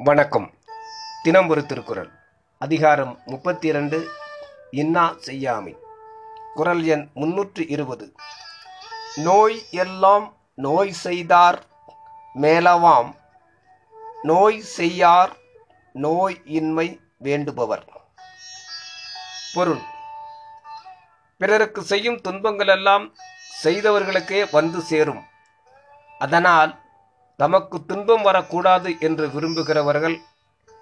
[0.00, 0.52] வணக்கம்.
[1.22, 2.10] தினம் ஒரு திருக்குறள்.
[2.58, 4.08] அதிகாரம் முப்பத்தி இரண்டு
[4.70, 5.76] இன்னா செய்யாமை.
[6.54, 8.12] குறள் எண் முன்னூற்று இருபது.
[9.16, 11.64] நோய் எல்லாம் நோய் செய்தார்
[12.34, 13.14] மேலவாம்.
[14.22, 15.36] நோய் செய்யார்
[15.92, 17.82] நோய் இன்மை வேண்டுபவர்.
[19.54, 19.80] பொருள்.
[21.38, 23.12] பிறருக்கு செய்யும் துன்பங்களெல்லாம்
[23.64, 25.24] செய்தவர்களுக்கே வந்து சேரும்.
[26.18, 26.78] அதனால்
[27.42, 30.16] நமக்கு துன்பம் வரக்கூடாது என்று விரும்புகிறவர்கள்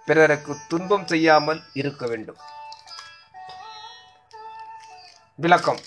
[0.07, 2.39] பிறருக்கு துன்பம் செய்யாமல் இருக்க வேண்டும்.
[5.35, 5.81] விளக்கம்.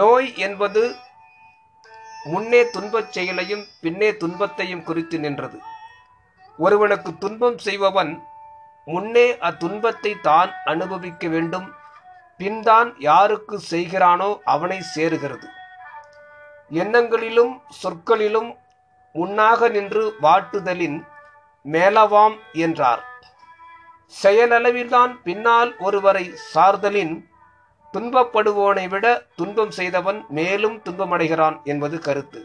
[0.00, 0.82] நோய் என்பது
[2.24, 5.58] முன்னே துன்பச் செயலையும் பின்னே துன்பத்தையும் குறித்து நின்றது.
[6.58, 8.12] ஒருவனுக்கு துன்பம் செய்பவன்
[8.84, 11.68] முன்னே அத்துன்பத்தை தான் அனுபவிக்க வேண்டும்
[12.36, 15.48] பின்தான் யாருக்கு செய்கிறானோ அவனை சேருகிறது.
[16.80, 18.50] எண்ணங்களிலும் சொற்களிலும்
[19.14, 20.98] முன்னாக நின்று வாட்டுதலின்
[21.64, 23.02] மேலவாம் என்றார்.
[24.22, 27.14] செயலளவில்தான் பின்னால் ஒருவரை சார்தலின்
[27.94, 29.06] துன்பப்படுவோனை விட
[29.38, 32.40] துன்பம் செய்தவன் மேலும் துன்பமடைகிறான் என்பது கருத்து.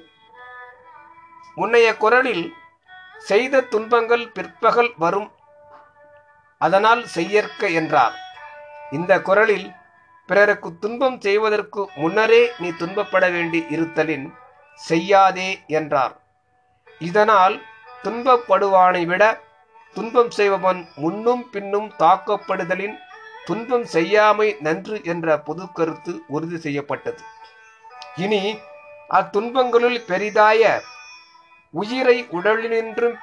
[1.58, 2.46] முன்னைய குரலில்
[3.30, 5.30] செய்த துன்பங்கள் பிற்பகல் வரும்
[6.62, 8.16] அதனால் செய்யற்க என்றார்.
[8.98, 9.68] இந்த குரலில்
[10.30, 14.26] பிறருக்கு துன்பம் செய்வதற்கு முன்னரே நீ துன்பப்பட வேண்டி இருத்தலின்
[14.80, 16.16] செய்யாதே என்றார்.
[17.10, 17.56] இதனால்
[18.04, 19.24] துன்பப்படுவானை விட
[19.96, 22.96] துன்பம் செய்பவன் முன்னும் பின்னும் தாக்கப்படுதலின்
[23.46, 27.22] துன்பம் செய்யாமை நன்று என்ற பொது கருத்து உறுதி செய்யப்பட்டது.
[28.24, 28.42] இனி
[29.20, 30.62] அத்துன்பங்களுள் பெரிதாய
[31.74, 33.18] உயிரை உடலினின்றும்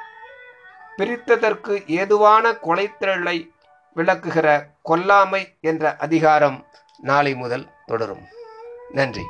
[0.99, 3.37] பிரித்ததற்கு ஏதுவான கொலைத்திரளை
[3.97, 4.49] விளக்குகிற
[4.89, 6.59] கொல்லாமை என்ற அதிகாரம்
[6.99, 8.27] நாளை முதல் தொடரும்.
[8.89, 9.23] நன்றி.